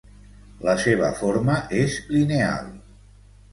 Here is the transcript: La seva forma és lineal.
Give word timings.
La 0.67 0.73
seva 0.85 1.09
forma 1.19 1.59
és 1.83 2.01
lineal. 2.17 2.75